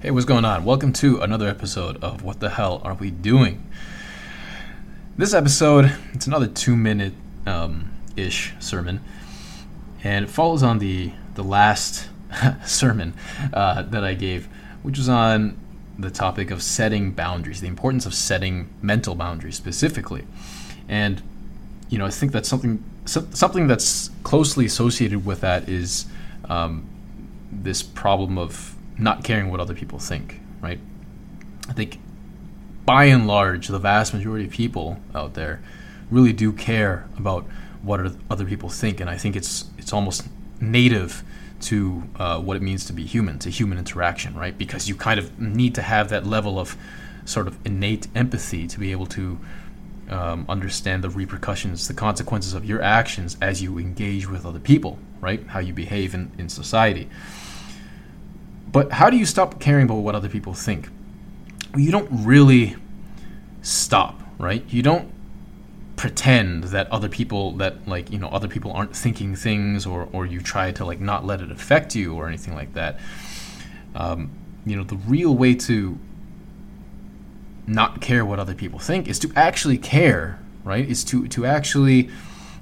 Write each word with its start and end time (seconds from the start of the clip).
Hey, 0.00 0.12
what's 0.12 0.26
going 0.26 0.44
on? 0.44 0.64
Welcome 0.64 0.92
to 0.92 1.20
another 1.22 1.48
episode 1.48 1.96
of 2.04 2.22
What 2.22 2.38
the 2.38 2.50
Hell 2.50 2.80
Are 2.84 2.94
We 2.94 3.10
Doing? 3.10 3.68
This 5.16 5.34
episode, 5.34 5.92
it's 6.12 6.24
another 6.24 6.46
two 6.46 6.76
minute 6.76 7.14
um, 7.46 7.90
ish 8.16 8.54
sermon, 8.60 9.00
and 10.04 10.26
it 10.26 10.28
follows 10.28 10.62
on 10.62 10.78
the, 10.78 11.10
the 11.34 11.42
last 11.42 12.08
sermon 12.64 13.12
uh, 13.52 13.82
that 13.82 14.04
I 14.04 14.14
gave, 14.14 14.46
which 14.84 14.98
was 14.98 15.08
on 15.08 15.58
the 15.98 16.12
topic 16.12 16.52
of 16.52 16.62
setting 16.62 17.10
boundaries, 17.10 17.60
the 17.60 17.66
importance 17.66 18.06
of 18.06 18.14
setting 18.14 18.68
mental 18.80 19.16
boundaries 19.16 19.56
specifically. 19.56 20.24
And, 20.88 21.20
you 21.88 21.98
know, 21.98 22.06
I 22.06 22.10
think 22.10 22.30
that's 22.30 22.48
something, 22.48 22.84
something 23.04 23.66
that's 23.66 24.10
closely 24.22 24.64
associated 24.64 25.26
with 25.26 25.40
that 25.40 25.68
is 25.68 26.06
um, 26.44 26.88
this 27.50 27.82
problem 27.82 28.38
of 28.38 28.76
not 28.98 29.24
caring 29.24 29.50
what 29.50 29.60
other 29.60 29.74
people 29.74 29.98
think, 29.98 30.40
right? 30.60 30.80
I 31.68 31.72
think 31.72 31.98
by 32.84 33.04
and 33.04 33.26
large, 33.26 33.68
the 33.68 33.78
vast 33.78 34.14
majority 34.14 34.46
of 34.46 34.50
people 34.50 34.98
out 35.14 35.34
there 35.34 35.60
really 36.10 36.32
do 36.32 36.52
care 36.52 37.06
about 37.16 37.44
what 37.82 38.00
other 38.30 38.44
people 38.44 38.68
think, 38.68 39.00
and 39.00 39.08
I 39.08 39.16
think 39.16 39.36
it's 39.36 39.66
it's 39.78 39.92
almost 39.92 40.26
native 40.60 41.22
to 41.60 42.04
uh, 42.16 42.40
what 42.40 42.56
it 42.56 42.62
means 42.62 42.84
to 42.86 42.92
be 42.92 43.04
human, 43.04 43.38
to 43.40 43.50
human 43.50 43.78
interaction, 43.78 44.34
right? 44.34 44.56
Because 44.56 44.88
you 44.88 44.94
kind 44.94 45.18
of 45.18 45.38
need 45.38 45.74
to 45.74 45.82
have 45.82 46.08
that 46.08 46.26
level 46.26 46.58
of 46.58 46.76
sort 47.24 47.46
of 47.46 47.58
innate 47.66 48.06
empathy 48.14 48.66
to 48.66 48.78
be 48.78 48.92
able 48.92 49.06
to 49.06 49.38
um, 50.08 50.46
understand 50.48 51.04
the 51.04 51.10
repercussions, 51.10 51.88
the 51.88 51.94
consequences 51.94 52.54
of 52.54 52.64
your 52.64 52.80
actions 52.80 53.36
as 53.40 53.60
you 53.62 53.78
engage 53.78 54.28
with 54.28 54.46
other 54.46 54.60
people, 54.60 54.98
right? 55.20 55.46
How 55.48 55.58
you 55.58 55.72
behave 55.72 56.14
in, 56.14 56.30
in 56.38 56.48
society. 56.48 57.08
But 58.70 58.92
how 58.92 59.10
do 59.10 59.16
you 59.16 59.26
stop 59.26 59.60
caring 59.60 59.84
about 59.84 59.96
what 59.96 60.14
other 60.14 60.28
people 60.28 60.54
think? 60.54 60.88
You 61.76 61.90
don't 61.90 62.08
really 62.10 62.76
stop, 63.62 64.20
right? 64.38 64.64
You 64.68 64.82
don't 64.82 65.12
pretend 65.98 66.64
that 66.64 66.90
other 66.92 67.08
people 67.08 67.52
that 67.56 67.86
like 67.88 68.10
you 68.10 68.18
know 68.18 68.28
other 68.28 68.46
people 68.46 68.72
aren't 68.72 68.94
thinking 68.94 69.34
things 69.34 69.84
or 69.84 70.08
or 70.12 70.24
you 70.24 70.40
try 70.40 70.70
to 70.70 70.84
like 70.84 71.00
not 71.00 71.26
let 71.26 71.40
it 71.40 71.50
affect 71.50 71.96
you 71.96 72.14
or 72.14 72.28
anything 72.28 72.54
like 72.54 72.72
that 72.74 73.00
um, 73.96 74.30
you 74.64 74.76
know 74.76 74.84
the 74.84 74.94
real 74.94 75.34
way 75.34 75.52
to 75.52 75.98
not 77.66 78.00
care 78.00 78.24
what 78.24 78.38
other 78.38 78.54
people 78.54 78.78
think 78.78 79.08
is 79.08 79.18
to 79.18 79.30
actually 79.34 79.76
care 79.76 80.38
right 80.62 80.88
is 80.88 81.02
to 81.02 81.26
to 81.26 81.44
actually 81.44 82.08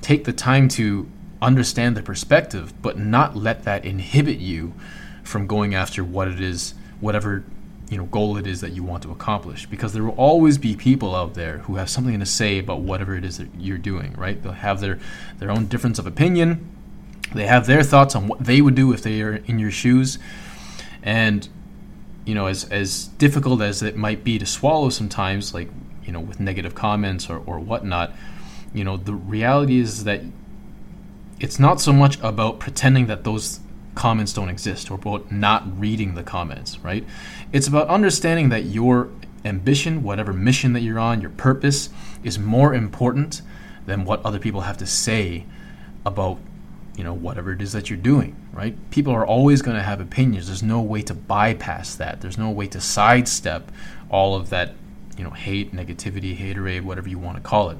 take 0.00 0.22
the 0.24 0.32
time 0.32 0.68
to 0.68 1.10
understand 1.42 1.96
the 1.96 2.02
perspective 2.02 2.72
but 2.82 2.96
not 2.96 3.34
let 3.34 3.64
that 3.64 3.84
inhibit 3.84 4.38
you 4.38 4.72
from 5.24 5.46
going 5.46 5.74
after 5.74 6.04
what 6.04 6.28
it 6.28 6.40
is, 6.40 6.74
whatever 7.00 7.44
you 7.90 7.98
know 7.98 8.04
goal 8.04 8.38
it 8.38 8.46
is 8.46 8.60
that 8.60 8.72
you 8.72 8.82
want 8.82 9.02
to 9.02 9.10
accomplish. 9.10 9.66
Because 9.66 9.92
there 9.92 10.04
will 10.04 10.12
always 10.12 10.58
be 10.58 10.76
people 10.76 11.14
out 11.14 11.34
there 11.34 11.58
who 11.58 11.76
have 11.76 11.90
something 11.90 12.18
to 12.20 12.26
say 12.26 12.58
about 12.58 12.80
whatever 12.80 13.16
it 13.16 13.24
is 13.24 13.38
that 13.38 13.48
you're 13.58 13.78
doing 13.78 14.14
right? 14.14 14.42
They'll 14.42 14.52
have 14.52 14.80
their 14.80 14.98
their 15.38 15.50
own 15.50 15.66
difference 15.66 15.98
of 15.98 16.06
opinion. 16.06 16.70
They 17.34 17.46
have 17.46 17.66
their 17.66 17.82
thoughts 17.82 18.14
on 18.14 18.28
what 18.28 18.44
they 18.44 18.60
would 18.60 18.74
do 18.74 18.92
if 18.92 19.02
they 19.02 19.20
are 19.22 19.34
in 19.34 19.58
your 19.58 19.72
shoes. 19.72 20.18
And 21.02 21.48
you 22.24 22.34
know 22.34 22.46
as 22.46 22.64
as 22.64 23.08
difficult 23.18 23.60
as 23.60 23.82
it 23.82 23.96
might 23.96 24.24
be 24.24 24.38
to 24.38 24.46
swallow 24.46 24.88
sometimes 24.88 25.54
like 25.54 25.68
you 26.04 26.12
know 26.12 26.20
with 26.20 26.40
negative 26.40 26.74
comments 26.74 27.28
or, 27.28 27.38
or 27.46 27.58
whatnot 27.58 28.12
you 28.72 28.84
know 28.84 28.96
the 28.96 29.14
reality 29.14 29.78
is 29.78 30.04
that 30.04 30.22
it's 31.40 31.58
not 31.58 31.80
so 31.80 31.92
much 31.92 32.18
about 32.20 32.58
pretending 32.58 33.06
that 33.06 33.24
those 33.24 33.60
comments 33.94 34.32
don't 34.32 34.48
exist 34.48 34.90
or 34.90 34.94
about 34.94 35.30
not 35.30 35.78
reading 35.78 36.14
the 36.14 36.22
comments, 36.22 36.78
right? 36.80 37.04
It's 37.52 37.66
about 37.66 37.88
understanding 37.88 38.48
that 38.50 38.64
your 38.64 39.10
ambition, 39.44 40.02
whatever 40.02 40.32
mission 40.32 40.72
that 40.72 40.80
you're 40.80 40.98
on, 40.98 41.20
your 41.20 41.30
purpose 41.30 41.90
is 42.22 42.38
more 42.38 42.74
important 42.74 43.42
than 43.86 44.04
what 44.04 44.24
other 44.24 44.38
people 44.38 44.62
have 44.62 44.78
to 44.78 44.86
say 44.86 45.44
about 46.06 46.38
you 46.96 47.02
know 47.02 47.12
whatever 47.12 47.52
it 47.52 47.60
is 47.60 47.72
that 47.72 47.90
you're 47.90 47.98
doing 47.98 48.36
right? 48.54 48.76
People 48.90 49.12
are 49.12 49.26
always 49.26 49.62
going 49.62 49.76
to 49.76 49.82
have 49.82 50.00
opinions. 50.00 50.46
There's 50.46 50.62
no 50.62 50.80
way 50.80 51.02
to 51.02 51.14
bypass 51.14 51.96
that. 51.96 52.20
There's 52.20 52.38
no 52.38 52.50
way 52.50 52.68
to 52.68 52.80
sidestep 52.80 53.72
all 54.10 54.36
of 54.36 54.50
that 54.50 54.74
you 55.16 55.24
know 55.24 55.30
hate 55.30 55.74
negativity 55.74 56.36
haterade 56.36 56.82
whatever 56.82 57.08
you 57.08 57.18
want 57.18 57.36
to 57.36 57.42
call 57.42 57.70
it 57.70 57.78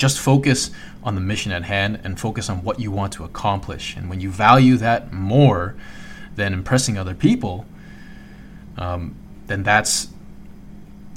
just 0.00 0.18
focus 0.18 0.70
on 1.04 1.14
the 1.14 1.20
mission 1.20 1.52
at 1.52 1.62
hand 1.62 2.00
and 2.02 2.18
focus 2.18 2.48
on 2.48 2.64
what 2.64 2.80
you 2.80 2.90
want 2.90 3.12
to 3.12 3.22
accomplish. 3.22 3.94
And 3.96 4.08
when 4.08 4.18
you 4.18 4.30
value 4.30 4.76
that 4.78 5.12
more 5.12 5.76
than 6.36 6.54
impressing 6.54 6.96
other 6.96 7.14
people, 7.14 7.66
um, 8.78 9.14
then 9.46 9.62
that's, 9.62 10.08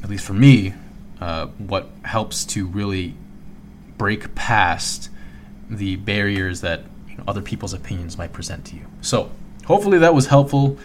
at 0.04 0.10
least 0.10 0.26
for 0.26 0.34
me, 0.34 0.74
uh, 1.22 1.48
what 1.58 1.88
helps 2.04 2.44
to 2.44 2.68
really 2.68 3.16
break 3.98 4.36
past 4.36 5.10
the 5.70 5.96
barriers 5.96 6.60
that 6.60 6.84
you 7.08 7.16
know, 7.16 7.24
other 7.26 7.42
people's 7.42 7.74
opinions 7.74 8.18
might 8.18 8.34
present 8.34 8.66
to 8.66 8.76
you. 8.76 8.86
So, 9.00 9.32
hopefully, 9.66 10.00
that 10.00 10.14
was 10.14 10.28
helpful. 10.28 10.78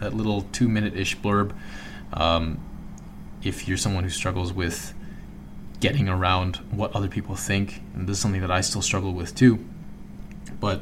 That 0.00 0.14
little 0.14 0.42
two 0.52 0.70
minute 0.70 0.96
ish 0.96 1.18
blurb. 1.18 1.52
Um, 2.14 2.58
if 3.42 3.68
you're 3.68 3.76
someone 3.76 4.04
who 4.04 4.10
struggles 4.10 4.54
with 4.54 4.94
getting 5.82 6.08
around 6.08 6.56
what 6.70 6.94
other 6.94 7.08
people 7.08 7.34
think. 7.34 7.82
And 7.94 8.08
this 8.08 8.16
is 8.16 8.22
something 8.22 8.40
that 8.40 8.50
I 8.50 8.60
still 8.60 8.82
struggle 8.82 9.12
with 9.12 9.34
too. 9.34 9.58
But 10.60 10.80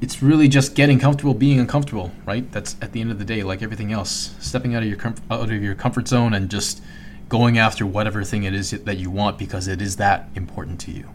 it's 0.00 0.22
really 0.22 0.48
just 0.48 0.74
getting 0.74 0.98
comfortable 0.98 1.34
being 1.34 1.60
uncomfortable, 1.60 2.10
right? 2.24 2.50
That's 2.50 2.74
at 2.80 2.92
the 2.92 3.00
end 3.02 3.10
of 3.10 3.18
the 3.18 3.24
day, 3.24 3.42
like 3.42 3.62
everything 3.62 3.92
else, 3.92 4.34
stepping 4.40 4.74
out 4.74 4.82
of 4.82 4.88
your 4.88 4.96
com- 4.96 5.14
out 5.30 5.50
of 5.50 5.62
your 5.62 5.74
comfort 5.74 6.08
zone 6.08 6.32
and 6.32 6.50
just 6.50 6.82
going 7.28 7.58
after 7.58 7.86
whatever 7.86 8.24
thing 8.24 8.44
it 8.44 8.54
is 8.54 8.70
that 8.70 8.96
you 8.96 9.10
want 9.10 9.38
because 9.38 9.68
it 9.68 9.82
is 9.82 9.96
that 9.96 10.28
important 10.34 10.80
to 10.80 10.90
you. 10.90 11.08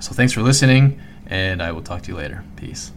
So 0.00 0.12
thanks 0.12 0.32
for 0.32 0.42
listening, 0.42 1.00
and 1.26 1.60
I 1.60 1.72
will 1.72 1.82
talk 1.82 2.02
to 2.02 2.12
you 2.12 2.16
later. 2.16 2.44
Peace. 2.56 2.92